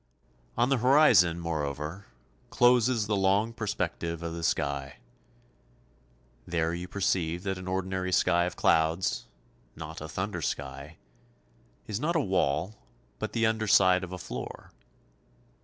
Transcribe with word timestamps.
On 0.57 0.69
the 0.69 0.79
horizon, 0.79 1.39
moreover, 1.39 2.07
closes 2.49 3.05
the 3.05 3.15
long 3.15 3.53
perspective 3.53 4.23
of 4.23 4.33
the 4.33 4.41
sky. 4.41 4.97
There 6.47 6.73
you 6.73 6.87
perceive 6.87 7.43
that 7.43 7.59
an 7.59 7.67
ordinary 7.67 8.11
sky 8.11 8.45
of 8.45 8.55
clouds 8.55 9.27
not 9.75 10.01
a 10.01 10.09
thunder 10.09 10.41
sky 10.41 10.97
is 11.85 11.99
not 11.99 12.15
a 12.15 12.19
wall 12.19 12.81
but 13.19 13.33
the 13.33 13.45
underside 13.45 14.03
of 14.03 14.11
a 14.11 14.17
floor. 14.17 14.71